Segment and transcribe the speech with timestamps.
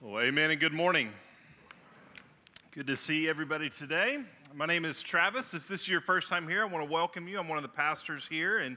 [0.00, 1.10] Well, amen and good morning.
[2.70, 4.18] Good to see everybody today.
[4.54, 5.54] My name is Travis.
[5.54, 7.36] If this is your first time here, I want to welcome you.
[7.36, 8.76] I'm one of the pastors here, and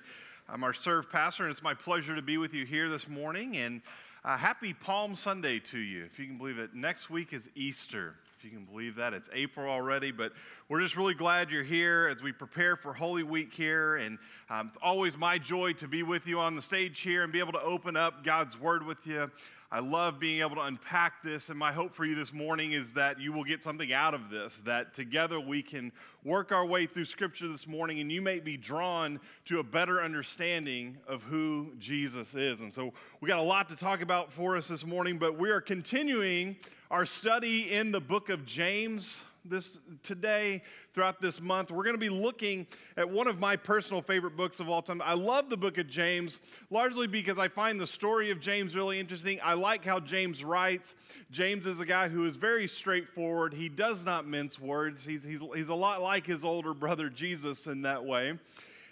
[0.50, 3.56] I'm our serve pastor, and it's my pleasure to be with you here this morning.
[3.58, 3.84] And
[4.26, 6.74] uh, happy Palm Sunday to you, if you can believe it.
[6.74, 8.16] Next week is Easter.
[8.40, 10.34] If you can believe that, it's April already, but
[10.70, 13.98] we're just really glad you're here as we prepare for Holy Week here.
[13.98, 14.18] And
[14.50, 17.38] um, it's always my joy to be with you on the stage here and be
[17.38, 19.30] able to open up God's Word with you.
[19.74, 22.92] I love being able to unpack this, and my hope for you this morning is
[22.94, 25.94] that you will get something out of this, that together we can
[26.26, 30.02] work our way through Scripture this morning, and you may be drawn to a better
[30.02, 32.60] understanding of who Jesus is.
[32.60, 35.50] And so we got a lot to talk about for us this morning, but we
[35.50, 36.58] are continuing
[36.90, 40.62] our study in the book of James this today
[40.94, 44.60] throughout this month we're going to be looking at one of my personal favorite books
[44.60, 45.02] of all time.
[45.04, 49.00] I love the book of james largely because i find the story of james really
[49.00, 49.40] interesting.
[49.44, 50.94] I like how james writes.
[51.32, 53.54] James is a guy who is very straightforward.
[53.54, 55.04] He does not mince words.
[55.04, 58.38] He's, he's, he's a lot like his older brother jesus in that way.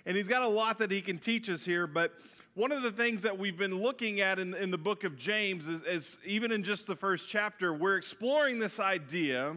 [0.06, 2.14] And he's got a lot that he can teach us here but
[2.56, 5.68] one of the things that we've been looking at in, in the book of james
[5.68, 9.56] is, is even in just the first chapter we're exploring this idea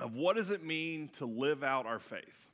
[0.00, 2.46] of what does it mean to live out our faith?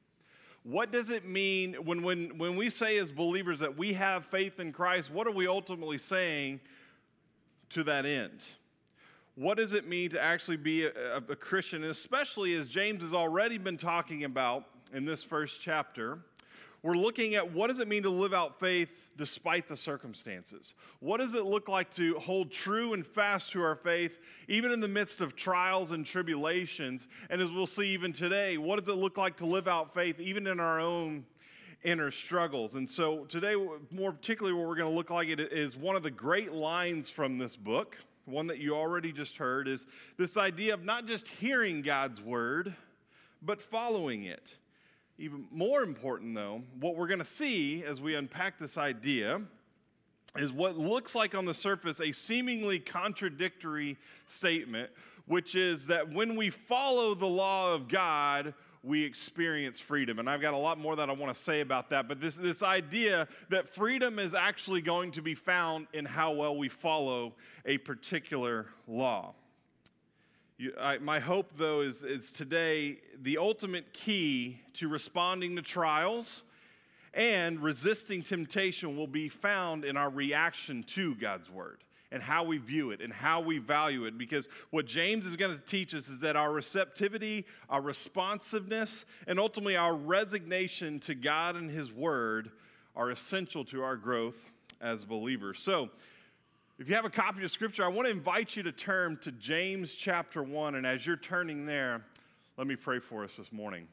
[0.65, 4.61] What does it mean when, when, when we say as believers that we have faith
[4.61, 5.11] in Christ?
[5.11, 6.61] What are we ultimately saying
[7.71, 8.47] to that end?
[9.35, 13.59] What does it mean to actually be a, a Christian, especially as James has already
[13.59, 16.21] been talking about in this first chapter?
[16.83, 20.75] We're looking at what does it mean to live out faith despite the circumstances?
[20.99, 24.81] What does it look like to hold true and fast to our faith, even in
[24.81, 27.07] the midst of trials and tribulations?
[27.31, 30.19] And as we'll see even today, what does it look like to live out faith,
[30.19, 31.25] even in our own
[31.85, 32.75] inner struggles?
[32.75, 33.55] And so today,
[33.93, 37.09] more particularly, what we're going to look like it is one of the great lines
[37.09, 41.29] from this book, one that you already just heard, is this idea of not just
[41.29, 42.75] hearing God's word,
[43.41, 44.57] but following it.
[45.19, 49.41] Even more important, though, what we're going to see as we unpack this idea
[50.37, 54.91] is what looks like on the surface a seemingly contradictory statement,
[55.27, 60.19] which is that when we follow the law of God, we experience freedom.
[60.19, 62.37] And I've got a lot more that I want to say about that, but this,
[62.37, 67.35] this idea that freedom is actually going to be found in how well we follow
[67.65, 69.35] a particular law.
[70.59, 76.45] You, I, my hope, though, is, is today the ultimate key to responding to trials
[77.15, 82.59] and resisting temptation will be found in our reaction to God's word and how we
[82.59, 84.19] view it and how we value it.
[84.19, 89.41] Because what James is going to teach us is that our receptivity, our responsiveness, and
[89.41, 92.51] ultimately our resignation to God and His word
[92.95, 95.59] are essential to our growth as believers.
[95.59, 95.89] So,
[96.83, 99.31] if you have a copy of Scripture, I want to invite you to turn to
[99.31, 100.75] James chapter 1.
[100.75, 102.05] And as you're turning there,
[102.57, 103.87] let me pray for us this morning.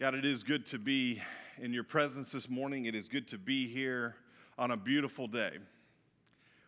[0.00, 1.20] God, it is good to be
[1.60, 2.86] in your presence this morning.
[2.86, 4.16] It is good to be here
[4.58, 5.58] on a beautiful day.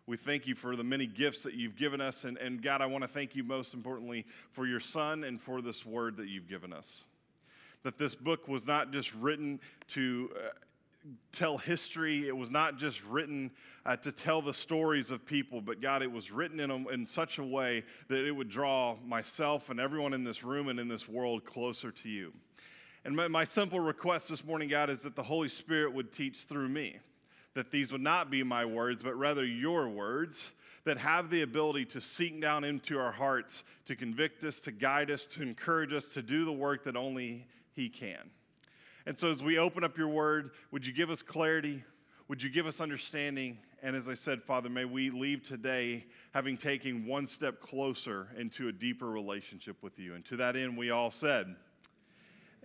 [0.07, 2.25] We thank you for the many gifts that you've given us.
[2.25, 5.63] And, and God, I want to thank you most importantly for your son and for
[5.63, 7.05] this word that you've given us.
[7.85, 10.49] That this book was not just written to uh,
[11.33, 12.29] tell history.
[12.29, 13.51] It was not just written
[13.87, 17.07] uh, to tell the stories of people, but God, it was written in, a, in
[17.07, 20.89] such a way that it would draw myself and everyone in this room and in
[20.89, 22.33] this world closer to you.
[23.05, 26.45] And my, my simple request this morning, God, is that the Holy Spirit would teach
[26.45, 26.99] through me,
[27.55, 30.53] that these would not be my words, but rather your words
[30.85, 35.11] that have the ability to sink down into our hearts, to convict us, to guide
[35.11, 38.31] us, to encourage us, to do the work that only He can.
[39.07, 41.85] And so, as we open up your word, would you give us clarity?
[42.29, 43.59] Would you give us understanding?
[43.83, 48.69] And as I said, Father, may we leave today having taken one step closer into
[48.69, 50.15] a deeper relationship with you.
[50.15, 51.57] And to that end, we all said,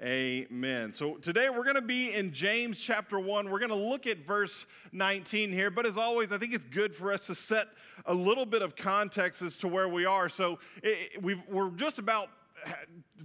[0.04, 0.92] Amen.
[0.92, 3.50] So today we're going to be in James chapter 1.
[3.50, 5.72] We're going to look at verse 19 here.
[5.72, 7.70] But as always, I think it's good for us to set
[8.06, 10.28] a little bit of context as to where we are.
[10.28, 10.60] So
[11.22, 12.28] we are just about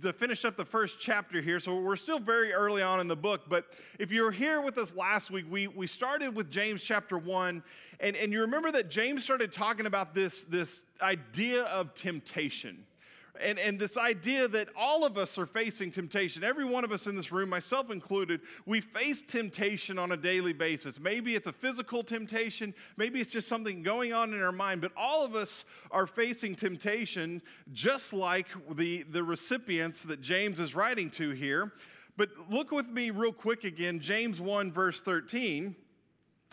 [0.02, 3.16] to finish up the first chapter here, so we're still very early on in the
[3.16, 3.42] book.
[3.48, 3.66] But
[3.98, 7.62] if you were here with us last week, we, we started with James chapter 1,
[8.00, 12.84] and, and you remember that James started talking about this, this idea of temptation
[13.42, 16.44] and, and this idea that all of us are facing temptation.
[16.44, 20.52] Every one of us in this room, myself included, we face temptation on a daily
[20.52, 21.00] basis.
[21.00, 24.92] Maybe it's a physical temptation, maybe it's just something going on in our mind, but
[24.96, 27.42] all of us are facing temptation
[27.72, 31.72] just like the, the recipients that James is writing to here.
[32.16, 35.74] But look with me real quick again, James 1, verse 13.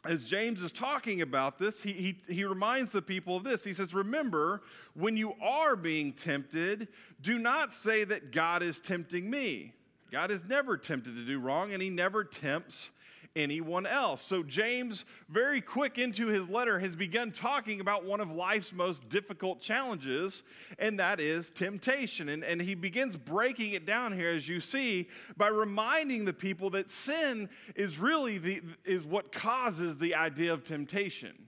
[0.07, 3.63] As James is talking about this, he, he, he reminds the people of this.
[3.63, 4.61] He says, Remember,
[4.93, 6.87] when you are being tempted,
[7.21, 9.73] do not say that God is tempting me.
[10.11, 12.91] God is never tempted to do wrong, and he never tempts
[13.37, 14.21] anyone else.
[14.21, 19.07] So, James, very quick into his letter, has begun talking about one of life's most
[19.07, 20.43] difficult challenges,
[20.79, 22.29] and that is temptation.
[22.29, 25.07] And, and he begins breaking it down here, as you see,
[25.37, 30.63] by reminding the people that sin is really the, is what causes the idea of
[30.63, 31.46] temptation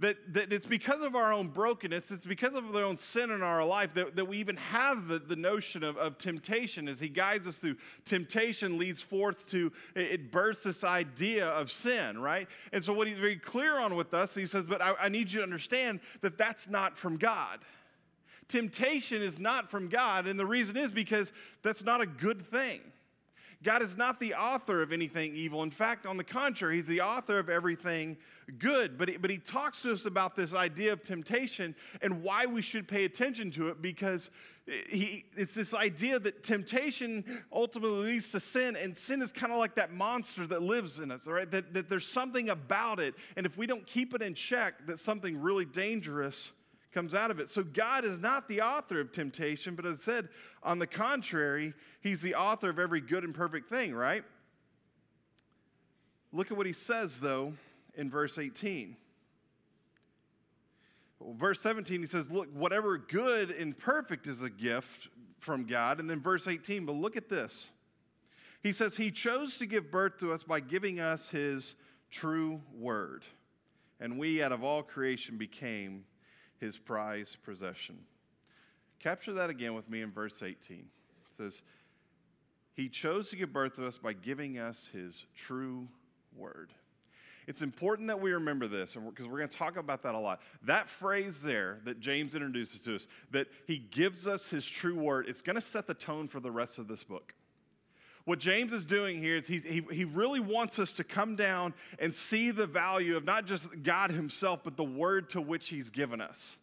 [0.00, 3.42] that, that it's because of our own brokenness, it's because of our own sin in
[3.42, 7.08] our life that, that we even have the, the notion of, of temptation as He
[7.08, 7.76] guides us through.
[8.06, 12.48] Temptation leads forth to, it births this idea of sin, right?
[12.72, 15.30] And so, what He's very clear on with us, He says, But I, I need
[15.30, 17.60] you to understand that that's not from God.
[18.48, 21.32] Temptation is not from God, and the reason is because
[21.62, 22.80] that's not a good thing.
[23.62, 25.62] God is not the author of anything evil.
[25.62, 28.16] In fact, on the contrary, He's the author of everything
[28.50, 28.98] good.
[28.98, 32.62] But he, but he talks to us about this idea of temptation and why we
[32.62, 34.30] should pay attention to it because
[34.88, 39.58] he, it's this idea that temptation ultimately leads to sin, and sin is kind of
[39.58, 41.50] like that monster that lives in us, right?
[41.50, 44.98] That, that there's something about it, and if we don't keep it in check, that
[44.98, 46.52] something really dangerous
[46.92, 47.48] comes out of it.
[47.48, 50.28] So God is not the author of temptation, but as I said,
[50.62, 54.24] on the contrary, He's the author of every good and perfect thing, right?
[56.32, 57.54] Look at what He says, though,
[57.96, 58.96] in verse 18.
[61.34, 65.08] verse 17, he says, Look, whatever good and perfect is a gift
[65.38, 66.00] from God.
[66.00, 67.70] And then verse 18, but look at this.
[68.62, 71.74] He says, He chose to give birth to us by giving us His
[72.10, 73.24] true word.
[73.98, 76.04] And we, out of all creation, became
[76.60, 77.98] his prized possession.
[78.98, 80.76] Capture that again with me in verse 18.
[80.76, 80.86] It
[81.34, 81.62] says,
[82.74, 85.88] He chose to give birth to us by giving us His true
[86.36, 86.70] word.
[87.46, 90.40] It's important that we remember this because we're going to talk about that a lot.
[90.62, 95.26] That phrase there that James introduces to us, that he gives us his true word,
[95.28, 97.34] it's going to set the tone for the rest of this book.
[98.24, 102.12] What James is doing here is he, he really wants us to come down and
[102.12, 106.20] see the value of not just God himself, but the word to which he's given
[106.20, 106.56] us.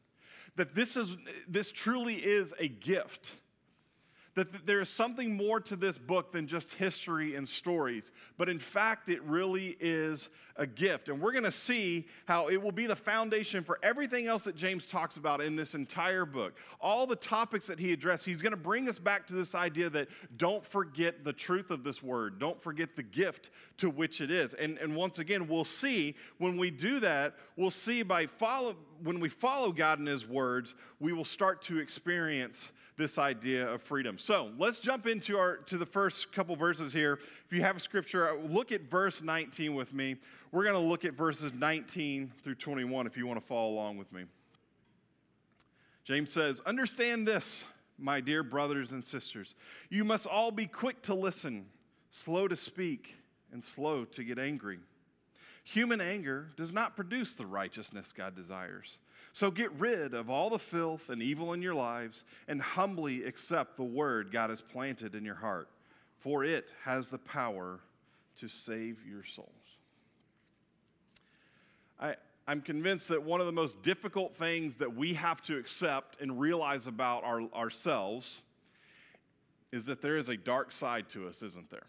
[0.56, 3.36] That this, is, this truly is a gift
[4.38, 8.60] that there is something more to this book than just history and stories, but in
[8.60, 11.10] fact, it really is a gift.
[11.10, 14.56] And we're going to see how it will be the foundation for everything else that
[14.56, 16.56] James talks about in this entire book.
[16.80, 19.90] All the topics that he addressed, he's going to bring us back to this idea
[19.90, 20.08] that
[20.38, 24.54] don't forget the truth of this word, don't forget the gift to which it is.
[24.54, 29.20] And, and once again, we'll see when we do that, we'll see by follow, when
[29.20, 34.18] we follow God in his words, we will start to experience this idea of freedom.
[34.18, 37.20] So let's jump into our to the first couple verses here.
[37.46, 40.16] If you have a scripture, uh, look at verse 19 with me.
[40.52, 43.98] We're going to look at verses 19 through 21 if you want to follow along
[43.98, 44.24] with me.
[46.04, 47.66] James says, Understand this,
[48.00, 49.54] my dear brothers and sisters.
[49.90, 51.68] You must all be quick to listen,
[52.10, 53.16] slow to speak,
[53.52, 54.80] and slow to get angry.
[55.66, 59.02] Human anger does not produce the righteousness God desires.
[59.38, 63.78] So get rid of all the filth and evil in your lives and humbly accept
[63.78, 65.70] the word God has planted in your heart,
[66.18, 67.80] for it has the power
[68.38, 69.78] to save your souls.
[72.00, 72.16] I,
[72.48, 76.40] I'm convinced that one of the most difficult things that we have to accept and
[76.40, 78.42] realize about our, ourselves
[79.72, 81.86] is that there is a dark side to us, isn't there?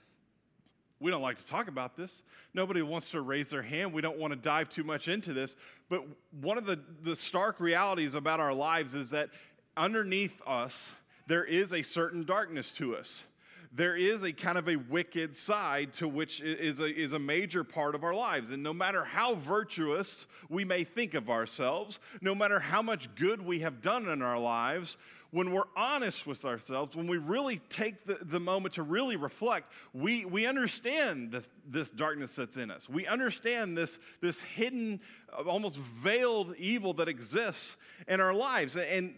[1.00, 2.22] We don't like to talk about this.
[2.54, 3.92] Nobody wants to raise their hand.
[3.92, 5.54] We don't want to dive too much into this.
[5.88, 6.04] But
[6.40, 9.30] one of the, the stark realities about our lives is that
[9.76, 10.92] underneath us,
[11.28, 13.26] there is a certain darkness to us.
[13.70, 17.64] There is a kind of a wicked side to which is a, is a major
[17.64, 18.50] part of our lives.
[18.50, 23.44] And no matter how virtuous we may think of ourselves, no matter how much good
[23.44, 24.96] we have done in our lives,
[25.30, 29.70] when we're honest with ourselves, when we really take the, the moment to really reflect,
[29.92, 32.88] we, we understand the, this darkness that's in us.
[32.88, 35.00] We understand this, this hidden,
[35.46, 38.76] almost veiled evil that exists in our lives.
[38.76, 39.14] And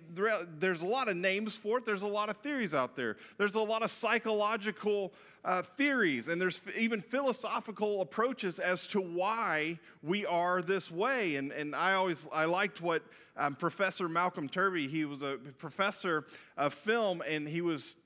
[0.59, 3.55] there's a lot of names for it, there's a lot of theories out there, there's
[3.55, 5.12] a lot of psychological
[5.45, 11.37] uh, theories, and there's even philosophical approaches as to why we are this way.
[11.37, 13.02] And, and I always I liked what
[13.37, 16.26] um, Professor Malcolm Turvey, he was a professor
[16.57, 17.97] of film, and he was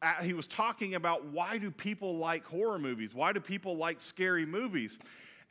[0.00, 3.14] uh, he was talking about why do people like horror movies?
[3.14, 4.98] Why do people like scary movies?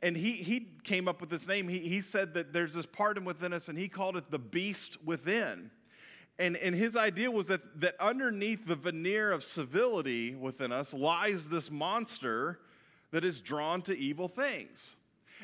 [0.00, 1.68] And he, he came up with this name.
[1.68, 4.98] He, he said that there's this part within us, and he called it the beast
[5.04, 5.70] within.
[6.38, 11.48] And, and his idea was that, that underneath the veneer of civility within us lies
[11.48, 12.60] this monster
[13.10, 14.94] that is drawn to evil things.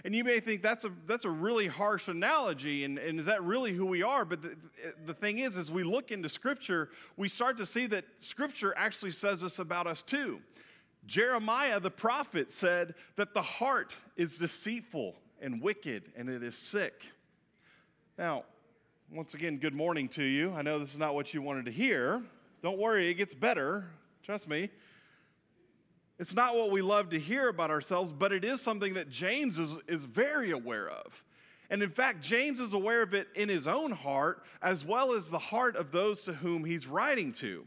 [0.05, 3.43] And you may think that's a, that's a really harsh analogy, and, and is that
[3.43, 4.25] really who we are?
[4.25, 4.57] But the,
[5.07, 9.13] the thing is, as we look into Scripture, we start to see that Scripture actually
[9.13, 10.41] says this about us too.
[11.07, 17.07] Jeremiah the prophet said that the heart is deceitful and wicked, and it is sick.
[18.17, 18.45] Now,
[19.11, 20.53] once again, good morning to you.
[20.55, 22.23] I know this is not what you wanted to hear.
[22.63, 23.87] Don't worry, it gets better.
[24.23, 24.71] Trust me.
[26.19, 29.59] It's not what we love to hear about ourselves, but it is something that James
[29.59, 31.25] is, is very aware of.
[31.71, 35.31] And in fact, James is aware of it in his own heart as well as
[35.31, 37.67] the heart of those to whom he's writing to.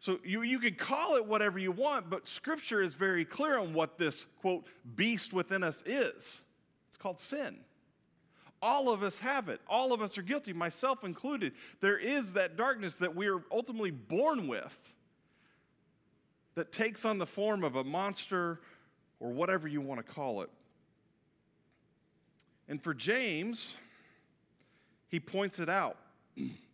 [0.00, 3.74] So you, you can call it whatever you want, but scripture is very clear on
[3.74, 4.66] what this, quote,
[4.96, 6.42] beast within us is.
[6.88, 7.58] It's called sin.
[8.62, 9.60] All of us have it.
[9.68, 11.52] All of us are guilty, myself included.
[11.80, 14.94] There is that darkness that we are ultimately born with
[16.54, 18.60] that takes on the form of a monster
[19.20, 20.50] or whatever you want to call it.
[22.68, 23.76] And for James,
[25.08, 25.98] he points it out.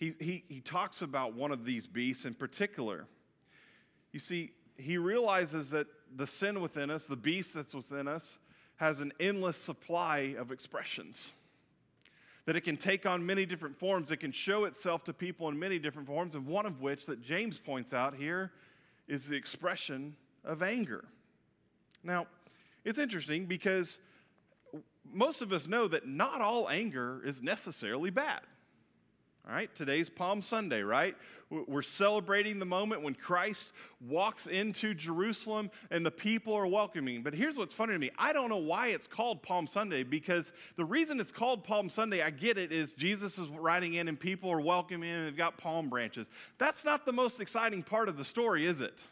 [0.00, 3.06] he, he, he talks about one of these beasts in particular.
[4.12, 8.38] You see, he realizes that the sin within us, the beast that's within us,
[8.76, 11.34] has an endless supply of expressions.
[12.46, 14.10] That it can take on many different forms.
[14.10, 17.20] It can show itself to people in many different forms, and one of which that
[17.20, 18.52] James points out here
[19.06, 20.16] is the expression
[20.46, 21.04] of anger.
[22.02, 22.26] Now,
[22.86, 23.98] it's interesting because
[25.12, 28.40] most of us know that not all anger is necessarily bad.
[29.48, 31.16] All right, today's Palm Sunday, right?
[31.48, 33.72] We're celebrating the moment when Christ
[34.06, 37.22] walks into Jerusalem and the people are welcoming.
[37.22, 40.52] But here's what's funny to me I don't know why it's called Palm Sunday because
[40.76, 44.20] the reason it's called Palm Sunday, I get it, is Jesus is riding in and
[44.20, 46.28] people are welcoming and they've got palm branches.
[46.58, 49.04] That's not the most exciting part of the story, is it?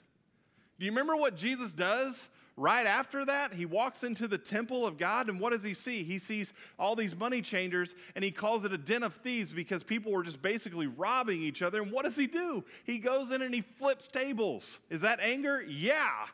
[0.78, 4.98] Do you remember what Jesus does Right after that, he walks into the temple of
[4.98, 6.02] God, and what does he see?
[6.02, 9.84] He sees all these money changers, and he calls it a den of thieves because
[9.84, 11.80] people were just basically robbing each other.
[11.80, 12.64] And what does he do?
[12.82, 14.80] He goes in and he flips tables.
[14.90, 15.62] Is that anger?
[15.62, 16.26] Yeah.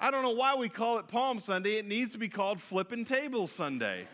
[0.00, 1.76] I don't know why we call it Palm Sunday.
[1.76, 4.08] It needs to be called Flipping Tables Sunday.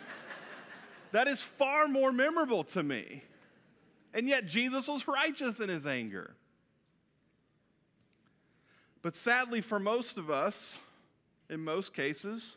[1.13, 3.23] that is far more memorable to me.
[4.13, 6.35] And yet, Jesus was righteous in his anger.
[9.01, 10.79] But sadly, for most of us,
[11.51, 12.57] in most cases.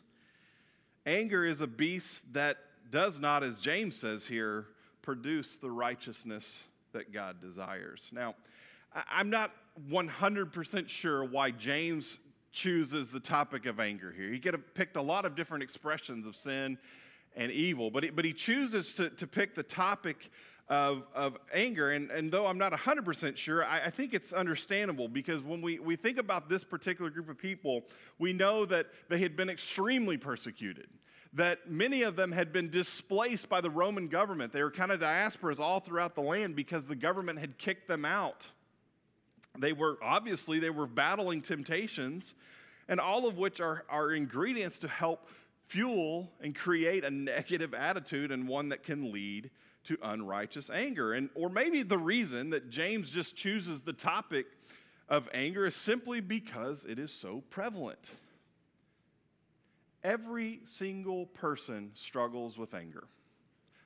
[1.06, 2.58] Anger is a beast that
[2.90, 4.66] does not, as James says here,
[5.00, 8.10] produce the righteousness that God desires.
[8.12, 8.34] Now,
[9.10, 9.52] I'm not
[9.90, 12.20] 100% sure why James
[12.52, 14.28] chooses the topic of anger here.
[14.28, 16.78] He could have picked a lot of different expressions of sin
[17.34, 20.30] and evil, but he, but he chooses to, to pick the topic
[20.72, 21.90] of, of anger.
[21.90, 25.78] And, and though I'm not 100% sure, I, I, think it's understandable because when we,
[25.78, 27.82] we think about this particular group of people,
[28.18, 30.88] we know that they had been extremely persecuted.
[31.34, 34.54] That many of them had been displaced by the Roman government.
[34.54, 38.06] They were kind of diasporas all throughout the land because the government had kicked them
[38.06, 38.48] out.
[39.58, 42.34] They were obviously they were battling temptations,
[42.88, 45.28] and all of which are, are ingredients to help
[45.66, 49.50] fuel and create a negative attitude and one that can lead
[49.84, 51.12] to unrighteous anger.
[51.12, 54.46] And or maybe the reason that James just chooses the topic
[55.08, 58.12] of anger is simply because it is so prevalent.
[60.04, 63.04] Every single person struggles with anger.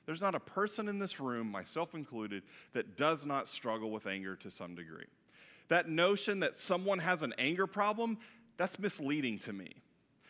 [0.05, 4.35] There's not a person in this room, myself included, that does not struggle with anger
[4.37, 5.07] to some degree.
[5.67, 8.17] That notion that someone has an anger problem,
[8.55, 9.73] that's misleading to me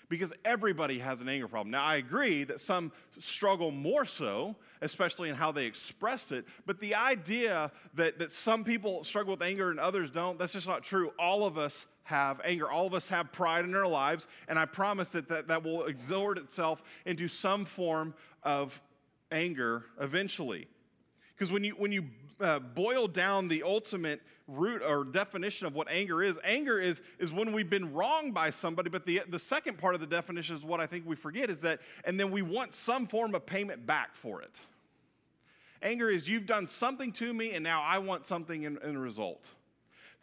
[0.09, 1.71] because everybody has an anger problem.
[1.71, 6.79] Now, I agree that some struggle more so, especially in how they express it, but
[6.79, 10.83] the idea that, that some people struggle with anger and others don't, that's just not
[10.83, 11.11] true.
[11.19, 12.69] All of us have anger.
[12.69, 15.85] All of us have pride in our lives, and I promise that that, that will
[15.85, 18.81] exert itself into some form of
[19.29, 20.67] anger eventually.
[21.35, 22.05] Because when you, when you
[22.39, 26.39] uh, boil down the ultimate root or definition of what anger is.
[26.43, 30.01] Anger is, is when we've been wronged by somebody, but the, the second part of
[30.01, 33.07] the definition is what I think we forget is that, and then we want some
[33.07, 34.61] form of payment back for it.
[35.81, 39.51] Anger is you've done something to me, and now I want something in, in result.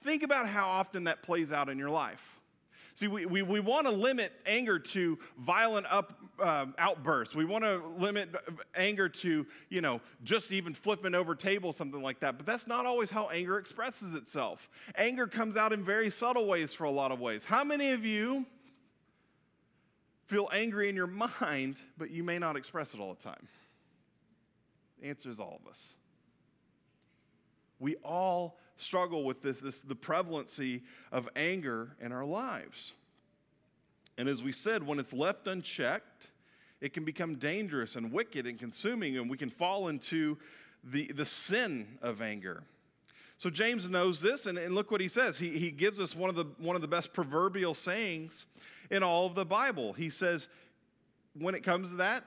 [0.01, 2.41] Think about how often that plays out in your life.
[2.95, 7.35] See, we, we, we want to limit anger to violent up, uh, outbursts.
[7.35, 8.35] We want to limit
[8.75, 12.37] anger to, you know, just even flipping over tables, something like that.
[12.37, 14.69] But that's not always how anger expresses itself.
[14.97, 17.45] Anger comes out in very subtle ways for a lot of ways.
[17.45, 18.47] How many of you
[20.27, 23.49] feel angry in your mind, but you may not express it all the time?
[25.01, 25.95] The answer is all of us.
[27.79, 32.93] We all struggle with this, this the prevalency of anger in our lives.
[34.17, 36.29] And as we said, when it's left unchecked,
[36.85, 40.37] It can become dangerous and wicked and consuming, and we can fall into
[40.83, 42.63] the, the sin of anger.
[43.39, 45.39] So James knows this, and, and look what he says.
[45.39, 48.45] He, he gives us one of, the, one of the best proverbial sayings
[48.91, 49.95] in all of the Bible.
[49.95, 50.51] He says,
[51.33, 52.25] when it comes to that,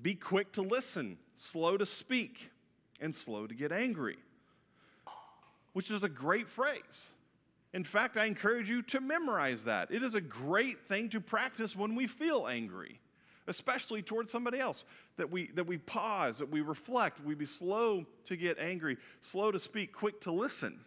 [0.00, 2.50] be quick to listen, slow to speak,
[3.02, 4.16] and slow to get angry,
[5.74, 7.08] which is a great phrase.
[7.74, 9.90] In fact, I encourage you to memorize that.
[9.90, 12.98] It is a great thing to practice when we feel angry,
[13.46, 14.84] especially towards somebody else.
[15.16, 19.50] That we, that we pause, that we reflect, we be slow to get angry, slow
[19.50, 20.80] to speak, quick to listen.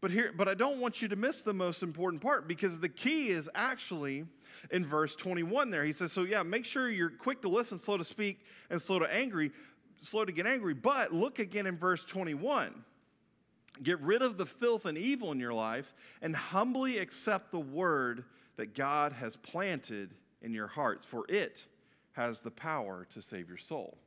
[0.00, 2.88] But here, but I don't want you to miss the most important part because the
[2.88, 4.26] key is actually
[4.70, 5.84] in verse 21 there.
[5.84, 8.98] He says, So yeah, make sure you're quick to listen, slow to speak, and slow
[8.98, 9.52] to angry,
[9.96, 10.74] slow to get angry.
[10.74, 12.84] But look again in verse 21.
[13.82, 18.24] Get rid of the filth and evil in your life and humbly accept the word
[18.56, 21.66] that God has planted in your hearts, for it
[22.12, 23.98] has the power to save your soul.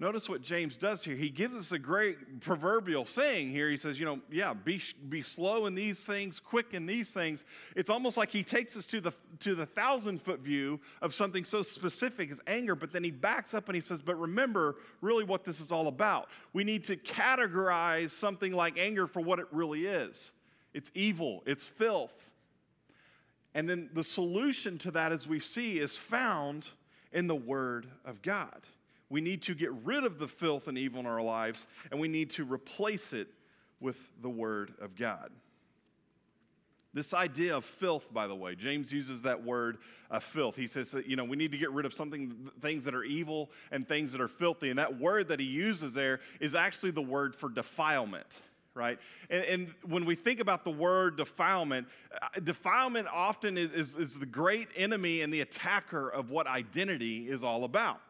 [0.00, 1.16] Notice what James does here.
[1.16, 3.68] He gives us a great proverbial saying here.
[3.68, 7.44] He says, you know, yeah, be, be slow in these things, quick in these things.
[7.74, 11.44] It's almost like he takes us to the, to the thousand foot view of something
[11.44, 15.24] so specific as anger, but then he backs up and he says, but remember really
[15.24, 16.28] what this is all about.
[16.52, 20.30] We need to categorize something like anger for what it really is
[20.74, 22.30] it's evil, it's filth.
[23.52, 26.68] And then the solution to that, as we see, is found
[27.12, 28.60] in the Word of God.
[29.10, 32.08] We need to get rid of the filth and evil in our lives, and we
[32.08, 33.28] need to replace it
[33.80, 35.30] with the Word of God.
[36.94, 39.78] This idea of filth, by the way, James uses that word
[40.10, 40.56] uh, filth.
[40.56, 43.04] He says that, you know, we need to get rid of something, things that are
[43.04, 44.70] evil and things that are filthy.
[44.70, 48.40] And that word that he uses there is actually the word for defilement,
[48.74, 48.98] right?
[49.28, 51.88] And, and when we think about the word defilement,
[52.20, 57.28] uh, defilement often is, is, is the great enemy and the attacker of what identity
[57.28, 58.00] is all about.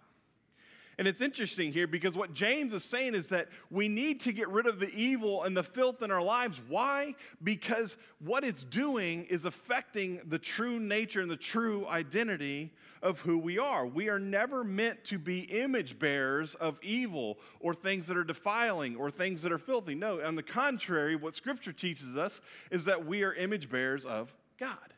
[0.99, 4.49] And it's interesting here because what James is saying is that we need to get
[4.49, 6.61] rid of the evil and the filth in our lives.
[6.69, 7.15] Why?
[7.43, 13.39] Because what it's doing is affecting the true nature and the true identity of who
[13.39, 13.87] we are.
[13.87, 18.97] We are never meant to be image bearers of evil or things that are defiling
[18.97, 19.95] or things that are filthy.
[19.95, 22.41] No, on the contrary, what Scripture teaches us
[22.73, 24.95] is that we are image bearers of God.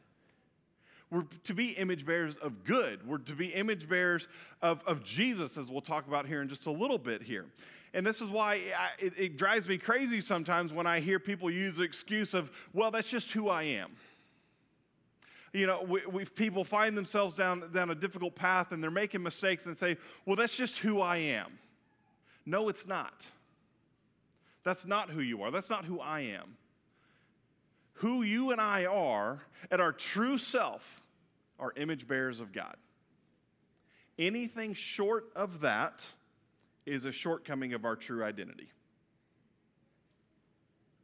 [1.11, 3.07] We're to be image bearers of good.
[3.07, 4.29] We're to be image bearers
[4.63, 7.47] of, of Jesus, as we'll talk about here in just a little bit here.
[7.93, 11.51] And this is why I, it, it drives me crazy sometimes when I hear people
[11.51, 13.91] use the excuse of, well, that's just who I am
[15.53, 19.23] you know, we, we, people find themselves down, down a difficult path and they're making
[19.23, 21.59] mistakes and say, well, that's just who I am.
[22.47, 23.29] No, it's not.
[24.63, 25.51] That's not who you are.
[25.51, 26.57] That's not who I am.
[28.01, 31.03] Who you and I are at our true self
[31.59, 32.77] are image bearers of God.
[34.19, 36.11] Anything short of that
[36.87, 38.71] is a shortcoming of our true identity.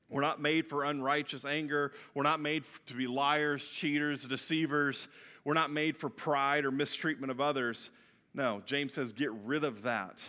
[0.09, 1.93] We're not made for unrighteous anger.
[2.15, 5.09] We're not made to be liars, cheaters, deceivers.
[5.45, 7.91] We're not made for pride or mistreatment of others.
[8.33, 10.25] No, James says, get rid of that.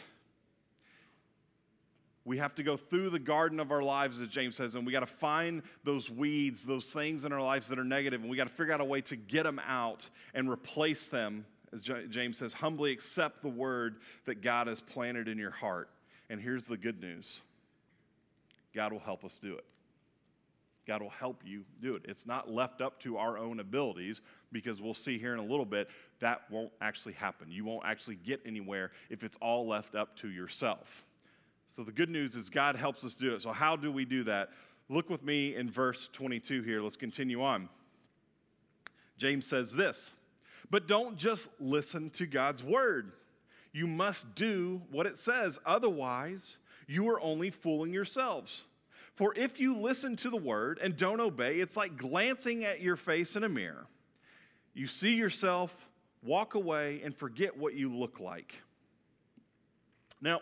[2.27, 4.91] We have to go through the garden of our lives, as James says, and we
[4.91, 8.35] got to find those weeds, those things in our lives that are negative, and we
[8.35, 11.45] got to figure out a way to get them out and replace them.
[11.71, 15.89] As James says, humbly accept the word that God has planted in your heart.
[16.29, 17.43] And here's the good news
[18.75, 19.63] God will help us do it.
[20.85, 22.01] God will help you do it.
[22.09, 24.19] It's not left up to our own abilities
[24.51, 25.87] because we'll see here in a little bit
[26.19, 27.51] that won't actually happen.
[27.51, 31.05] You won't actually get anywhere if it's all left up to yourself.
[31.67, 33.41] So the good news is God helps us do it.
[33.41, 34.49] So, how do we do that?
[34.89, 36.81] Look with me in verse 22 here.
[36.81, 37.69] Let's continue on.
[39.17, 40.13] James says this,
[40.69, 43.11] but don't just listen to God's word.
[43.73, 48.65] You must do what it says, otherwise, you are only fooling yourselves.
[49.13, 52.95] For if you listen to the word and don't obey, it's like glancing at your
[52.95, 53.87] face in a mirror.
[54.73, 55.89] You see yourself,
[56.23, 58.61] walk away, and forget what you look like.
[60.21, 60.41] Now,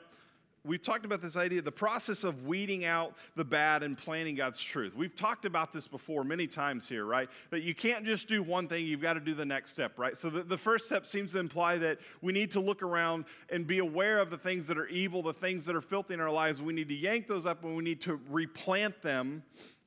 [0.65, 4.59] we've talked about this idea the process of weeding out the bad and planting God's
[4.59, 4.95] truth.
[4.95, 7.29] We've talked about this before many times here, right?
[7.51, 10.17] That you can't just do one thing, you've got to do the next step, right?
[10.17, 13.65] So the, the first step seems to imply that we need to look around and
[13.65, 16.31] be aware of the things that are evil, the things that are filthy in our
[16.31, 16.61] lives.
[16.61, 19.43] We need to yank those up and we need to replant them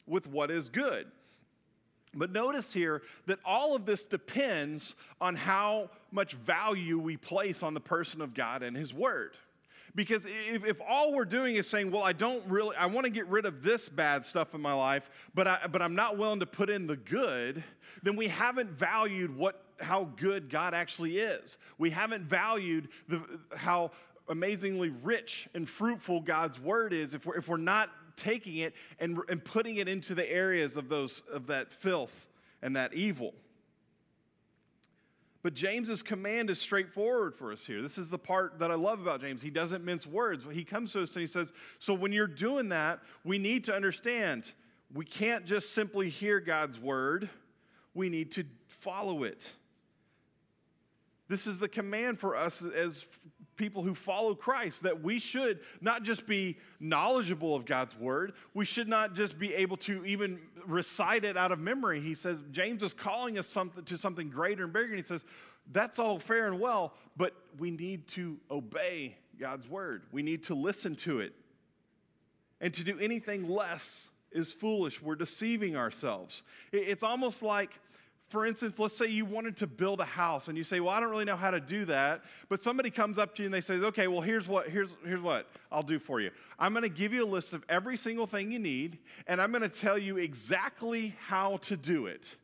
[0.06, 1.06] with what is good.
[2.14, 7.74] But notice here that all of this depends on how much value we place on
[7.74, 9.36] the person of God and His Word.
[9.98, 13.10] Because if, if all we're doing is saying, well, I don't really, I want to
[13.10, 16.38] get rid of this bad stuff in my life, but, I, but I'm not willing
[16.38, 17.64] to put in the good,
[18.04, 21.58] then we haven't valued what how good God actually is.
[21.78, 23.24] We haven't valued the,
[23.56, 23.90] how
[24.28, 29.18] amazingly rich and fruitful God's word is if we're, if we're not taking it and,
[29.28, 32.28] and putting it into the areas of, those, of that filth
[32.62, 33.34] and that evil.
[35.42, 37.80] But James's command is straightforward for us here.
[37.80, 39.40] This is the part that I love about James.
[39.40, 40.44] He doesn't mince words.
[40.50, 43.74] He comes to us and he says, So when you're doing that, we need to
[43.74, 44.52] understand
[44.92, 47.28] we can't just simply hear God's word,
[47.94, 49.52] we need to follow it.
[51.28, 53.06] This is the command for us as
[53.56, 58.64] people who follow Christ that we should not just be knowledgeable of God's word, we
[58.64, 62.00] should not just be able to even recite it out of memory.
[62.00, 64.88] He says, James is calling us something, to something greater and bigger.
[64.88, 65.24] And he says,
[65.70, 70.02] that's all fair and well, but we need to obey God's word.
[70.12, 71.34] We need to listen to it.
[72.60, 75.00] And to do anything less is foolish.
[75.00, 76.42] We're deceiving ourselves.
[76.72, 77.80] It's almost like
[78.28, 81.00] for instance, let's say you wanted to build a house and you say, Well, I
[81.00, 82.22] don't really know how to do that.
[82.48, 85.22] But somebody comes up to you and they say, Okay, well, here's what, here's, here's
[85.22, 86.30] what I'll do for you.
[86.58, 89.50] I'm going to give you a list of every single thing you need, and I'm
[89.50, 92.36] going to tell you exactly how to do it.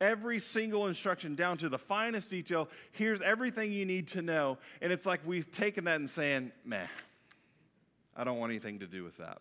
[0.00, 2.68] Every single instruction down to the finest detail.
[2.92, 4.58] Here's everything you need to know.
[4.82, 6.86] And it's like we've taken that and saying, Meh,
[8.16, 9.38] I don't want anything to do with that.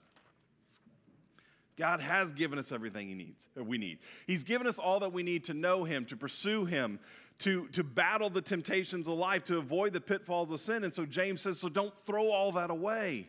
[1.78, 4.00] God has given us everything he needs, we need.
[4.28, 7.00] He's given us all that we need to know him, to pursue him,
[7.40, 10.86] to, to battle the temptations of life, to avoid the pitfalls of sin.
[10.86, 13.28] And so James says, so don't throw all that away.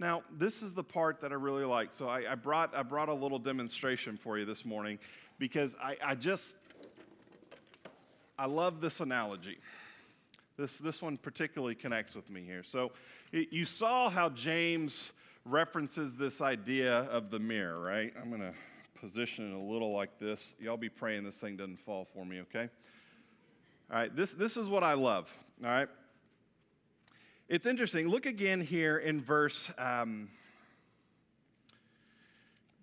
[0.00, 1.92] Now, this is the part that I really like.
[1.92, 4.98] So I, I brought, I brought a little demonstration for you this morning
[5.38, 6.56] because I, I just,
[8.38, 9.58] I love this analogy.
[10.56, 12.64] This, this one particularly connects with me here.
[12.64, 12.92] So
[13.32, 15.12] you saw how James
[15.48, 18.12] references this idea of the mirror, right?
[18.20, 18.52] I'm going to
[19.00, 20.54] position it a little like this.
[20.60, 22.68] Y'all be praying this thing doesn't fall for me, okay?
[23.90, 25.88] All right, this, this is what I love, all right?
[27.48, 28.08] It's interesting.
[28.08, 30.28] Look again here in verse, um,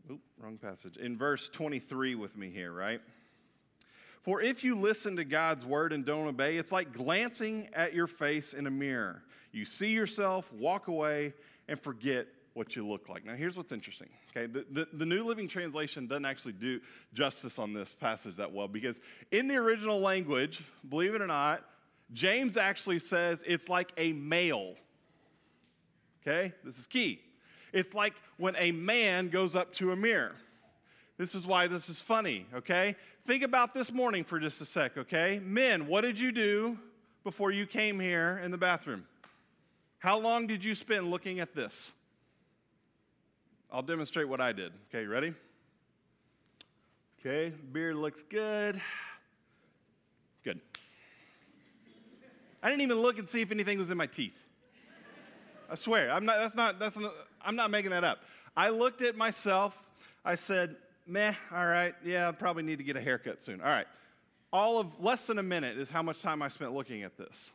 [0.09, 0.97] oop, wrong passage.
[0.97, 3.01] In verse 23 with me here, right?
[4.23, 8.07] For if you listen to God's word and don't obey, it's like glancing at your
[8.07, 9.21] face in a mirror.
[9.51, 11.33] You see yourself, walk away,
[11.67, 13.25] and forget what you look like.
[13.25, 14.07] Now, here's what's interesting.
[14.31, 16.79] Okay, the, the, the, New Living Translation doesn't actually do
[17.13, 21.63] justice on this passage that well because in the original language, believe it or not,
[22.13, 24.75] James actually says it's like a male.
[26.21, 27.19] Okay, this is key.
[27.73, 30.31] It's like when a man goes up to a mirror.
[31.17, 32.95] This is why this is funny, okay?
[33.25, 35.41] Think about this morning for just a sec, okay?
[35.43, 36.79] Men, what did you do
[37.23, 39.05] before you came here in the bathroom?
[39.99, 41.93] How long did you spend looking at this?
[43.75, 44.71] I'll demonstrate what I did.
[44.87, 45.33] Okay, ready?
[47.19, 48.79] Okay, beard looks good.
[50.45, 50.61] Good.
[52.63, 54.47] I didn't even look and see if anything was in my teeth.
[55.69, 58.19] I swear, I'm not, that's not, that's not, I'm not making that up.
[58.55, 59.83] I looked at myself.
[60.23, 63.59] I said, meh, all right, yeah, I probably need to get a haircut soon.
[63.59, 63.87] All right.
[64.53, 67.51] All of less than a minute is how much time I spent looking at this.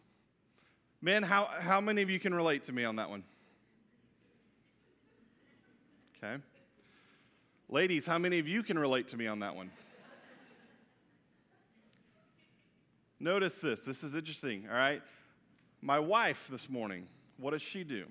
[1.00, 3.24] Man, how, how many of you can relate to me on that one?
[6.22, 6.36] Okay.
[7.70, 9.70] Ladies, how many of you can relate to me on that one?
[13.18, 13.86] Notice this.
[13.86, 15.00] This is interesting, all right?
[15.80, 17.06] My wife this morning,
[17.38, 18.04] what does she do?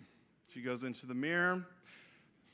[0.51, 1.63] She goes into the mirror.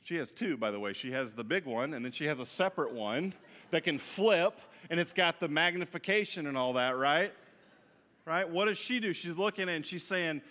[0.02, 0.92] She has two, by the way.
[0.92, 3.32] She has the big one, and then she has a separate one
[3.70, 7.32] that can flip, and it's got the magnification and all that, right?
[8.26, 8.46] Right?
[8.46, 9.14] What does she do?
[9.14, 10.42] She's looking and she's saying,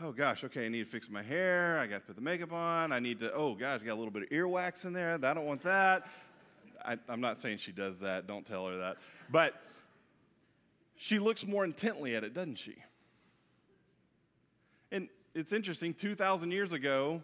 [0.00, 1.78] oh gosh, okay, I need to fix my hair.
[1.78, 2.92] I got to put the makeup on.
[2.92, 5.12] I need to, oh gosh, I got a little bit of earwax in there.
[5.12, 6.06] I don't want that.
[6.84, 8.26] I, I'm not saying she does that.
[8.26, 8.96] Don't tell her that.
[9.30, 9.54] But
[10.96, 12.76] she looks more intently at it, doesn't she?
[14.90, 17.22] And it's interesting, 2,000 years ago,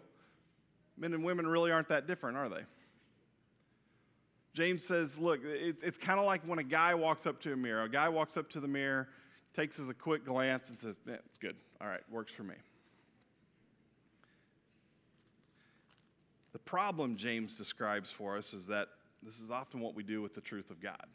[0.97, 2.63] men and women really aren't that different, are they?
[4.53, 7.55] James says, look, it's, it's kind of like when a guy walks up to a
[7.55, 7.83] mirror.
[7.83, 9.07] A guy walks up to the mirror,
[9.53, 11.55] takes us a quick glance, and says, yeah, it's good.
[11.81, 12.55] All right, works for me.
[16.51, 18.89] The problem James describes for us is that
[19.23, 21.05] this is often what we do with the truth of God.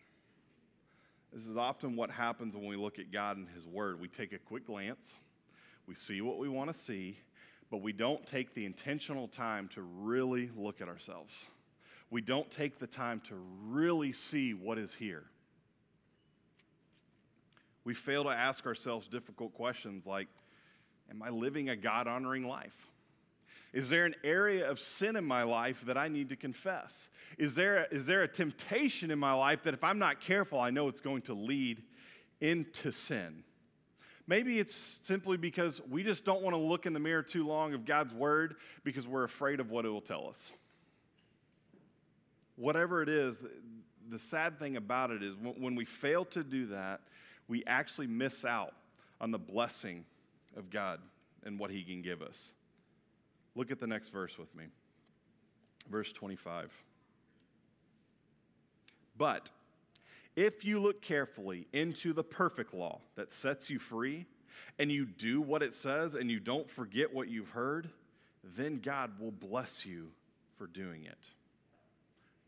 [1.32, 4.00] This is often what happens when we look at God and His Word.
[4.00, 5.16] We take a quick glance,
[5.86, 7.18] we see what we want to see,
[7.70, 11.46] but we don't take the intentional time to really look at ourselves.
[12.10, 13.34] We don't take the time to
[13.66, 15.24] really see what is here.
[17.82, 20.28] We fail to ask ourselves difficult questions like
[21.10, 22.86] Am I living a God honoring life?
[23.72, 27.08] Is there an area of sin in my life that I need to confess?
[27.38, 30.60] Is there, a, is there a temptation in my life that if I'm not careful,
[30.60, 31.82] I know it's going to lead
[32.40, 33.42] into sin?
[34.28, 37.74] Maybe it's simply because we just don't want to look in the mirror too long
[37.74, 40.52] of God's word because we're afraid of what it will tell us.
[42.54, 43.44] Whatever it is,
[44.08, 47.00] the sad thing about it is when we fail to do that,
[47.48, 48.72] we actually miss out
[49.20, 50.04] on the blessing
[50.56, 51.00] of God
[51.44, 52.54] and what He can give us.
[53.54, 54.64] Look at the next verse with me.
[55.88, 56.72] Verse 25.
[59.16, 59.50] But
[60.34, 64.26] if you look carefully into the perfect law that sets you free,
[64.78, 67.90] and you do what it says, and you don't forget what you've heard,
[68.42, 70.10] then God will bless you
[70.56, 71.18] for doing it.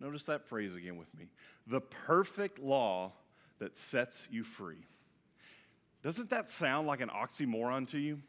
[0.01, 1.27] Notice that phrase again with me.
[1.67, 3.13] The perfect law
[3.59, 4.85] that sets you free.
[6.07, 8.23] Doesn't that sound like an oxymoron to you?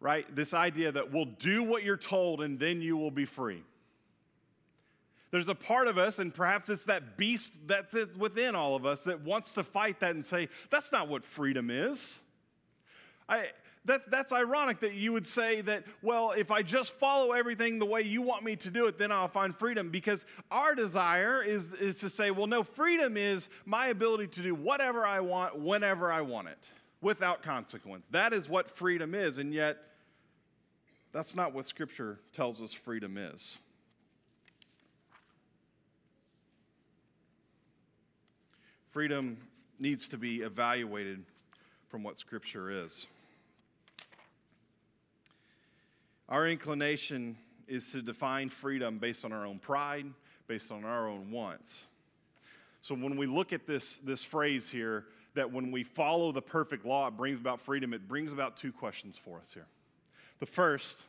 [0.00, 0.32] right?
[0.34, 3.62] This idea that we'll do what you're told and then you will be free.
[5.30, 9.04] There's a part of us, and perhaps it's that beast that's within all of us
[9.04, 12.18] that wants to fight that and say, that's not what freedom is.
[13.28, 13.48] I,
[13.88, 17.86] that, that's ironic that you would say that, well, if I just follow everything the
[17.86, 19.90] way you want me to do it, then I'll find freedom.
[19.90, 24.54] Because our desire is, is to say, well, no, freedom is my ability to do
[24.54, 26.70] whatever I want whenever I want it
[27.00, 28.08] without consequence.
[28.08, 29.38] That is what freedom is.
[29.38, 29.78] And yet,
[31.12, 33.58] that's not what Scripture tells us freedom is.
[38.90, 39.38] Freedom
[39.78, 41.24] needs to be evaluated
[41.88, 43.06] from what Scripture is.
[46.28, 47.36] Our inclination
[47.66, 50.06] is to define freedom based on our own pride,
[50.46, 51.86] based on our own wants.
[52.80, 56.84] So when we look at this, this phrase here, that when we follow the perfect
[56.84, 59.66] law, it brings about freedom, it brings about two questions for us here.
[60.38, 61.04] The first,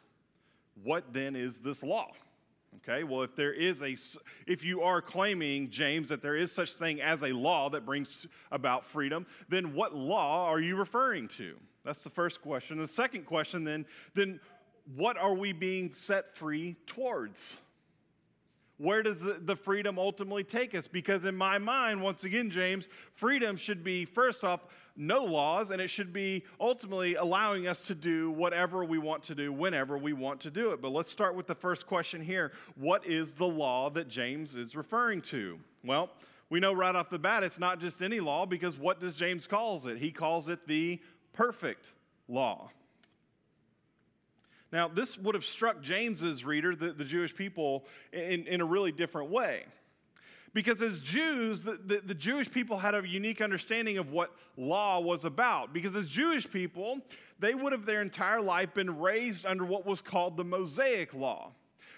[0.84, 2.12] what then is this law?
[2.78, 3.96] Okay, well, if there is a,
[4.46, 8.28] if you are claiming, James, that there is such thing as a law that brings
[8.52, 11.56] about freedom, then what law are you referring to?
[11.84, 12.78] That's the first question.
[12.78, 14.40] The second question, then, then
[14.96, 17.58] what are we being set free towards?
[18.80, 20.88] where does the, the, freedom ultimately take us?
[20.88, 24.62] Because in my mind, once again, James, freedom should be, first off,
[24.96, 29.36] no laws, and it should be ultimately allowing us to do whatever we want to
[29.36, 30.82] do whenever we want to do it.
[30.82, 34.78] But let's start with the first question here What is the law that James is
[34.78, 35.60] referring to?
[35.84, 36.10] Well,
[36.50, 39.46] we know right off the bat it's not just any law because what does James
[39.46, 39.98] calls it?
[39.98, 41.02] He calls it the
[41.34, 41.92] perfect
[42.30, 42.72] law.
[44.72, 48.92] Now, this would have struck James's reader, the, the Jewish people, in, in a really
[48.92, 49.64] different way.
[50.54, 55.00] Because as Jews, the, the, the, Jewish people had a unique understanding of what law
[55.00, 55.74] was about.
[55.74, 57.00] Because as Jewish people,
[57.40, 61.52] they would have their entire life been raised under what was called the Mosaic Law.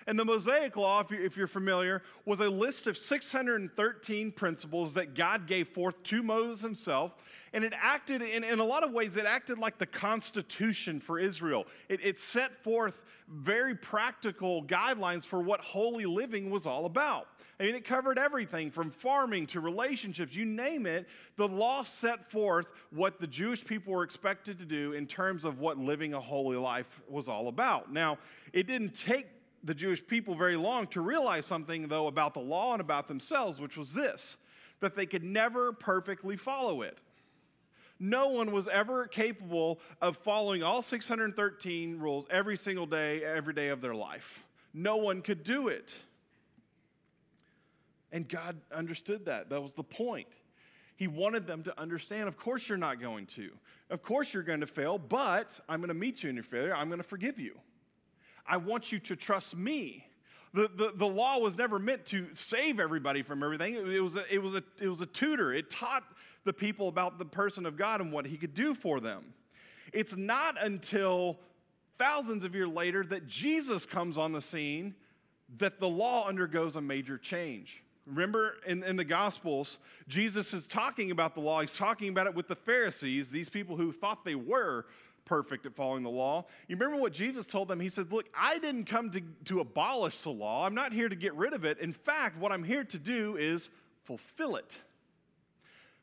[0.08, 5.48] And the Mosaic Law, if you're familiar, was a list of 613 principles that God
[5.48, 7.16] gave forth to Moses himself.
[7.54, 11.20] And it acted, in, in a lot of ways, it acted like the Constitution for
[11.20, 11.66] Israel.
[11.90, 17.28] It, it set forth very practical guidelines for what holy living was all about.
[17.60, 21.08] I mean, it covered everything from farming to relationships, you name it.
[21.36, 25.60] The law set forth what the Jewish people were expected to do in terms of
[25.60, 27.94] what living a holy life was all about.
[27.94, 28.18] Now,
[28.52, 29.28] it didn't take
[29.63, 33.62] the Jewish people very long to realize something, though, about the law and about themselves,
[33.62, 34.38] which was this
[34.80, 37.02] that they could never perfectly follow it.
[38.00, 43.67] No one was ever capable of following all 613 rules every single day, every day
[43.67, 44.47] of their life.
[44.74, 46.02] No one could do it.
[48.12, 49.52] And God understood that.
[49.52, 50.28] That was the point.
[50.95, 53.52] He wanted them to understand, of course, you're not going to.
[53.91, 56.76] Of course, you're going to fail, but I'm going to meet you in your failure.
[56.76, 57.60] I'm going to forgive you.
[58.45, 60.06] I want you to trust me.
[60.54, 63.75] The, the, the law was never meant to save everybody from everything.
[63.75, 65.54] It, it, was a, it, was a, it was a tutor.
[65.54, 66.04] It taught
[66.43, 69.34] the people about the person of God and what he could do for them.
[69.93, 71.39] It's not until
[71.97, 74.95] thousands of years later that Jesus comes on the scene
[75.58, 77.84] that the law undergoes a major change.
[78.08, 79.77] Remember in, in the Gospels,
[80.08, 81.62] Jesus is talking about the law.
[81.62, 84.86] He's talking about it with the Pharisees, these people who thought they were
[85.32, 86.44] perfect at following the law.
[86.67, 87.80] You remember what Jesus told them?
[87.80, 90.65] He said, Look, I didn't come to, to abolish the law.
[90.65, 91.80] I'm not here to get rid of it.
[91.80, 93.70] In fact, what I'm here to do is
[94.04, 94.78] fulfill it.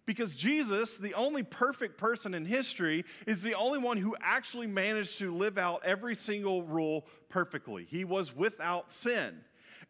[0.07, 5.19] Because Jesus, the only perfect person in history, is the only one who actually managed
[5.19, 7.85] to live out every single rule perfectly.
[7.85, 9.41] He was without sin.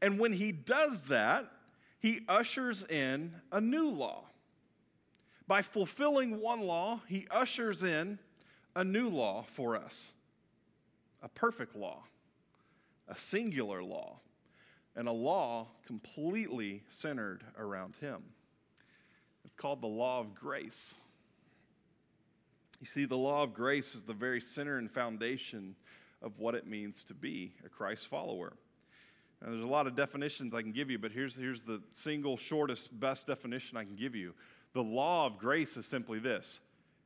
[0.03, 1.49] And when he does that,
[2.01, 4.25] he ushers in a new law.
[5.47, 8.19] By fulfilling one law, he ushers in
[8.79, 10.13] a new law for us,
[11.21, 12.05] a perfect law,
[13.09, 14.21] a singular law,
[14.95, 18.23] and a law completely centered around Him.
[19.45, 20.95] It's called the law of grace.
[22.81, 25.75] You see, the law of grace is the very center and foundation
[26.23, 28.53] of what it means to be a Christ follower.
[29.43, 32.37] Now, there's a lot of definitions I can give you, but here's, here's the single,
[32.37, 34.35] shortest, best definition I can give you.
[34.73, 36.61] The law of grace is simply this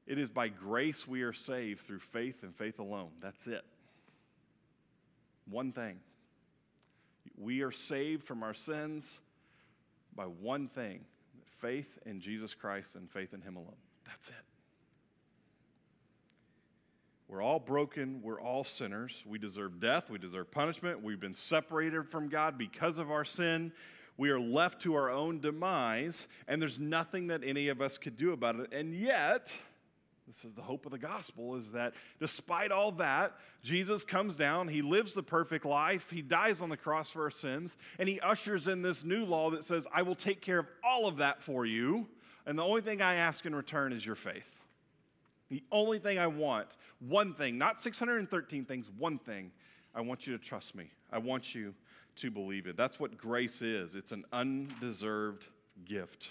[0.06, 3.10] it is by grace we are saved through faith and faith alone.
[3.20, 3.64] That's it.
[5.48, 6.00] One thing.
[7.36, 9.20] We are saved from our sins
[10.14, 11.04] by one thing
[11.46, 13.76] faith in Jesus Christ and faith in Him alone.
[14.04, 14.34] That's it.
[17.28, 18.20] We're all broken.
[18.22, 19.24] We're all sinners.
[19.26, 20.10] We deserve death.
[20.10, 21.02] We deserve punishment.
[21.02, 23.72] We've been separated from God because of our sin.
[24.18, 28.16] We are left to our own demise, and there's nothing that any of us could
[28.16, 28.72] do about it.
[28.72, 29.56] And yet,
[30.32, 34.66] this is the hope of the gospel is that despite all that, Jesus comes down,
[34.66, 38.18] he lives the perfect life, he dies on the cross for our sins, and he
[38.20, 41.42] ushers in this new law that says, I will take care of all of that
[41.42, 42.08] for you,
[42.46, 44.62] and the only thing I ask in return is your faith.
[45.50, 49.50] The only thing I want, one thing, not 613 things, one thing,
[49.94, 50.86] I want you to trust me.
[51.12, 51.74] I want you
[52.16, 52.78] to believe it.
[52.78, 55.48] That's what grace is it's an undeserved
[55.84, 56.30] gift.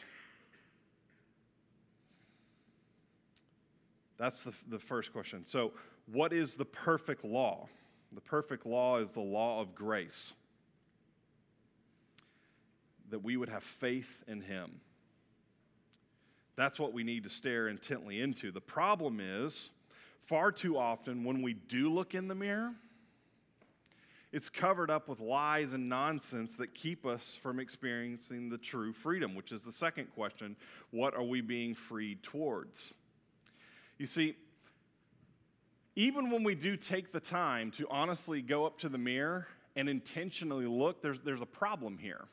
[4.22, 5.46] That's the, the first question.
[5.46, 5.72] So,
[6.06, 7.68] what is the perfect law?
[8.12, 10.34] The perfect law is the law of grace.
[13.10, 14.82] That we would have faith in Him.
[16.56, 18.52] That's what we need to stare intently into.
[18.52, 19.72] The problem is,
[20.22, 22.76] far too often when we do look in the mirror,
[24.32, 29.34] it's covered up with lies and nonsense that keep us from experiencing the true freedom,
[29.34, 30.58] which is the second question
[30.92, 32.94] what are we being freed towards?
[34.02, 34.36] You see,
[35.96, 39.88] even when we do take the time to honestly go up to the mirror and
[39.88, 42.26] intentionally look, there's, there's a problem here.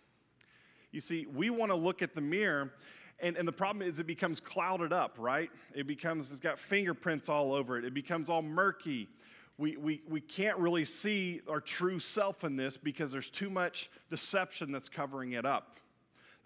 [0.93, 2.73] You see, we want to look at the mirror
[3.21, 5.51] and, and the problem is, it becomes clouded up, right?
[5.75, 7.85] It becomes, it's got fingerprints all over it.
[7.85, 9.07] It becomes all murky.
[9.59, 13.91] We, we, we can't really see our true self in this because there's too much
[14.09, 15.77] deception that's covering it up.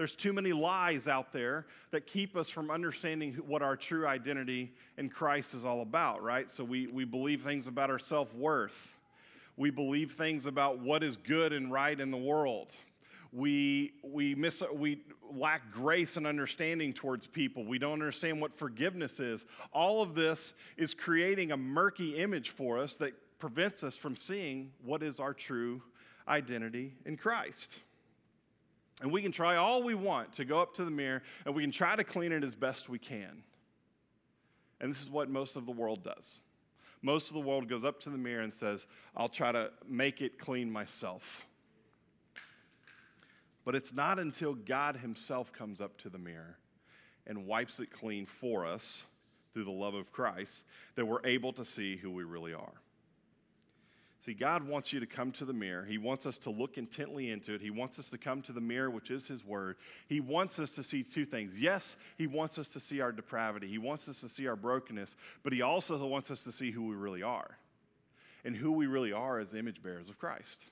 [0.02, 4.72] There's too many lies out there that keep us from understanding what our true identity
[4.98, 6.50] in Christ is all about, right?
[6.50, 8.94] So we, we believe things about our self worth.
[9.56, 12.74] We believe things about what is good and right in the world
[13.32, 17.64] we, we, miss, we lack grace and understanding towards people.
[17.64, 19.46] We don't understand what forgiveness is.
[19.72, 24.72] All of this is creating a murky image for us that prevents us from seeing
[24.84, 25.82] what is our true
[26.28, 27.80] identity in Christ.
[29.00, 31.62] And we can try all we want to go up to the mirror and we
[31.62, 33.42] can try to clean it as best we can.
[34.80, 36.40] And this is what most of the world does.
[37.00, 40.20] Most of the world goes up to the mirror and says, I'll try to make
[40.20, 41.46] it clean myself.
[43.64, 46.58] But it's not until God Himself comes up to the mirror
[47.26, 49.04] and wipes it clean for us
[49.52, 52.72] through the love of Christ that we're able to see who we really are.
[54.24, 55.84] See, God wants you to come to the mirror.
[55.84, 57.60] He wants us to look intently into it.
[57.60, 59.74] He wants us to come to the mirror, which is His Word.
[60.06, 61.58] He wants us to see two things.
[61.58, 65.16] Yes, He wants us to see our depravity, He wants us to see our brokenness,
[65.42, 67.58] but He also wants us to see who we really are.
[68.44, 70.66] And who we really are as image bearers of Christ.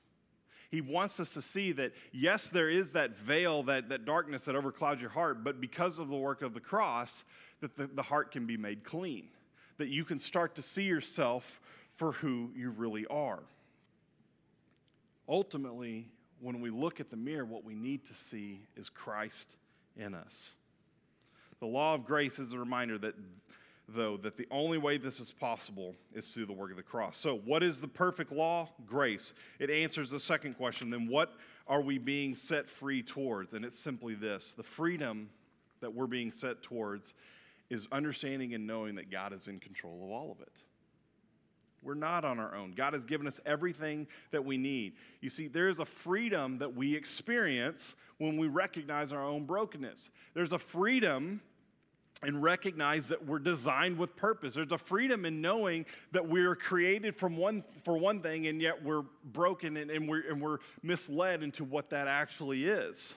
[0.71, 4.55] He wants us to see that, yes, there is that veil, that, that darkness that
[4.55, 7.25] overclouds your heart, but because of the work of the cross,
[7.61, 9.29] that the, the heart can be made clean,
[9.79, 11.61] that you can start to see yourself
[12.01, 13.41] for who you really are.
[15.29, 16.09] Ultimately,
[16.41, 19.57] when we look at the mirror, what we need to see is Christ
[19.99, 20.55] in us.
[21.59, 23.17] The law of grace is a reminder that
[23.87, 27.19] though, that the only way this is possible is through the work of the cross.
[27.19, 28.71] So, what is the perfect law?
[28.87, 29.35] Grace.
[29.59, 31.35] It answers the second question then, what
[31.69, 33.53] are we being set free towards?
[33.53, 35.29] And it's simply this the freedom
[35.81, 37.13] that we're being set towards
[37.69, 40.63] is understanding and knowing that God is in control of all of it.
[41.83, 42.73] We're not on our own.
[42.73, 44.95] God has given us everything that we need.
[45.21, 50.11] You see, there is a freedom that we experience when we recognize our own brokenness.
[50.35, 51.41] There's a freedom
[52.23, 54.53] and recognize that we're designed with purpose.
[54.53, 58.83] There's a freedom in knowing that we're created from one, for one thing, and yet
[58.83, 63.15] we're broken and, and, we're, and we're misled into what that actually is.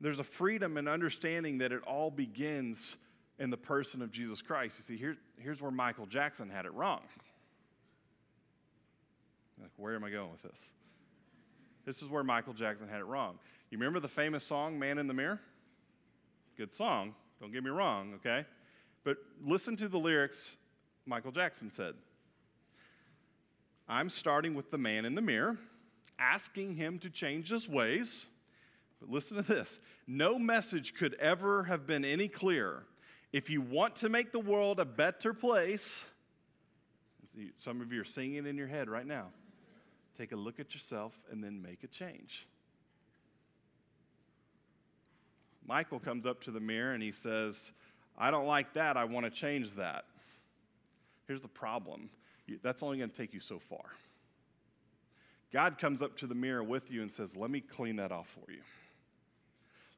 [0.00, 2.96] There's a freedom in understanding that it all begins
[3.38, 4.78] in the person of Jesus Christ.
[4.78, 7.00] You see, here, here's where Michael Jackson had it wrong.
[9.60, 10.70] Like, where am I going with this?
[11.84, 13.38] This is where Michael Jackson had it wrong.
[13.70, 15.40] You remember the famous song, Man in the Mirror?
[16.56, 18.46] Good song, don't get me wrong, okay?
[19.02, 20.56] But listen to the lyrics
[21.06, 21.94] Michael Jackson said
[23.88, 25.58] I'm starting with the man in the mirror,
[26.18, 28.26] asking him to change his ways.
[29.00, 32.84] But listen to this no message could ever have been any clearer.
[33.34, 36.06] If you want to make the world a better place,
[37.56, 39.26] some of you are singing in your head right now.
[40.16, 42.46] Take a look at yourself and then make a change.
[45.66, 47.72] Michael comes up to the mirror and he says,
[48.16, 48.96] I don't like that.
[48.96, 50.04] I want to change that.
[51.26, 52.10] Here's the problem
[52.62, 53.96] that's only going to take you so far.
[55.52, 58.28] God comes up to the mirror with you and says, Let me clean that off
[58.28, 58.60] for you.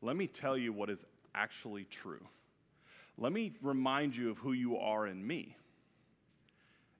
[0.01, 2.27] Let me tell you what is actually true.
[3.19, 5.57] Let me remind you of who you are in me.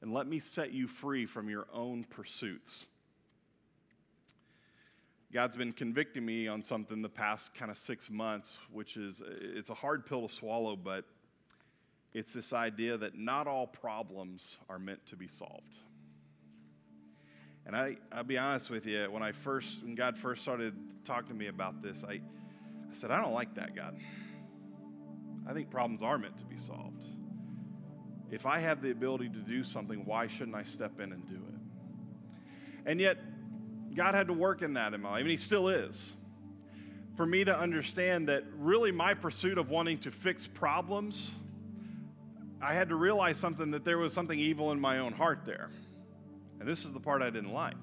[0.01, 2.87] And let me set you free from your own pursuits.
[5.33, 9.71] God's been convicting me on something the past kind of six months, which is it's
[9.71, 11.05] a hard pill to swallow, but
[12.15, 15.79] it's this idea that not all problems are meant to be solved.
[17.67, 21.29] And I, I'll be honest with you, when I first, when God first started talking
[21.29, 23.99] to me about this, I, I said, I don't like that, God.
[25.49, 27.07] I think problems are meant to be solved.
[28.31, 31.37] If I have the ability to do something, why shouldn't I step in and do
[31.37, 32.41] it?
[32.85, 33.19] And yet,
[33.95, 36.13] God had to work in that in my life, and He still is.
[37.17, 41.31] For me to understand that really my pursuit of wanting to fix problems,
[42.61, 45.71] I had to realize something that there was something evil in my own heart there.
[46.59, 47.77] And this is the part I didn't like.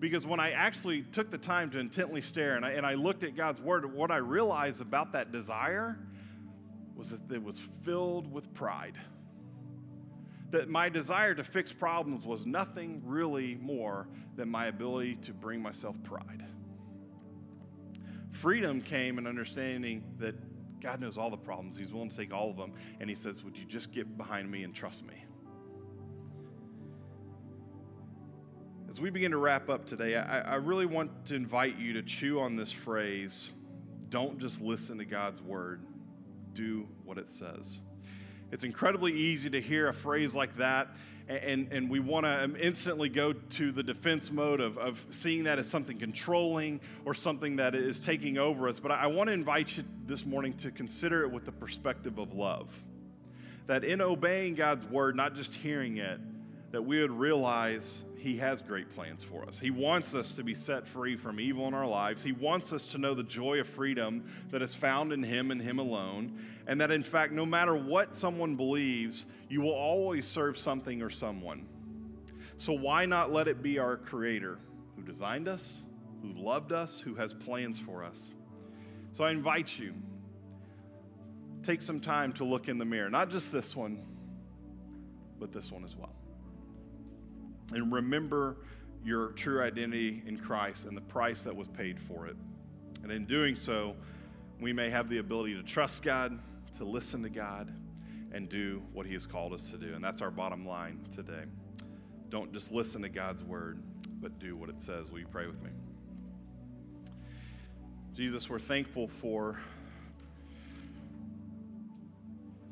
[0.00, 3.22] Because when I actually took the time to intently stare and I, and I looked
[3.22, 5.98] at God's word, what I realized about that desire
[7.02, 8.96] was that it was filled with pride.
[10.50, 15.60] That my desire to fix problems was nothing really more than my ability to bring
[15.60, 16.46] myself pride.
[18.30, 20.36] Freedom came in understanding that
[20.80, 23.42] God knows all the problems, He's willing to take all of them, and He says,
[23.42, 25.24] Would you just get behind me and trust me?
[28.88, 32.02] As we begin to wrap up today, I, I really want to invite you to
[32.02, 33.50] chew on this phrase
[34.08, 35.80] don't just listen to God's word
[36.54, 37.80] do what it says.
[38.50, 40.94] It's incredibly easy to hear a phrase like that,
[41.28, 45.58] and, and we want to instantly go to the defense mode of, of seeing that
[45.58, 48.78] as something controlling or something that is taking over us.
[48.78, 52.34] But I want to invite you this morning to consider it with the perspective of
[52.34, 52.82] love.
[53.68, 56.20] That in obeying God's word, not just hearing it,
[56.72, 59.58] that we would realize he has great plans for us.
[59.58, 62.22] He wants us to be set free from evil in our lives.
[62.22, 65.60] He wants us to know the joy of freedom that is found in Him and
[65.60, 66.38] Him alone.
[66.68, 71.10] And that, in fact, no matter what someone believes, you will always serve something or
[71.10, 71.66] someone.
[72.58, 74.56] So, why not let it be our Creator
[74.94, 75.82] who designed us,
[76.22, 78.32] who loved us, who has plans for us?
[79.14, 79.94] So, I invite you,
[81.64, 84.04] take some time to look in the mirror, not just this one,
[85.40, 86.12] but this one as well
[87.74, 88.56] and remember
[89.04, 92.36] your true identity in Christ and the price that was paid for it.
[93.02, 93.96] And in doing so,
[94.60, 96.38] we may have the ability to trust God,
[96.78, 97.72] to listen to God,
[98.32, 99.94] and do what He has called us to do.
[99.94, 101.44] And that's our bottom line today.
[102.28, 103.82] Don't just listen to God's word,
[104.20, 105.10] but do what it says.
[105.10, 105.70] Will you pray with me?
[108.14, 109.58] Jesus, we're thankful for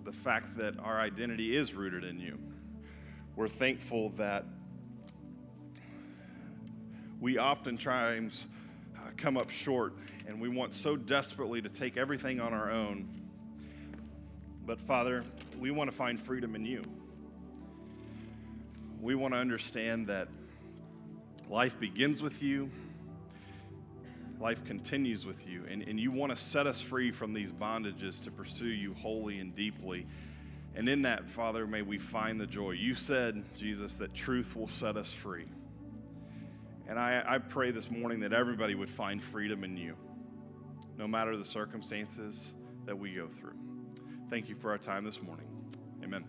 [0.05, 2.39] the fact that our identity is rooted in you.
[3.37, 4.45] We're thankful that
[7.21, 8.47] we oftentimes
[8.97, 9.93] uh, come up short
[10.27, 13.09] and we want so desperately to take everything on our own.
[14.65, 15.25] But Father,
[15.59, 16.83] we want to find freedom in you.
[19.01, 20.29] We want to understand that
[21.49, 22.71] life begins with you,
[24.39, 28.23] life continues with you, and, and you want to set us free from these bondages
[28.25, 30.07] to pursue you wholly and deeply.
[30.77, 32.73] And in that, Father, may we find the joy.
[32.73, 35.47] You said, Jesus, that truth will set us free.
[36.91, 39.95] And I, I pray this morning that everybody would find freedom in you,
[40.99, 42.53] no matter the circumstances
[42.85, 43.55] that we go through.
[44.29, 45.47] Thank you for our time this morning.
[46.03, 46.25] Amen.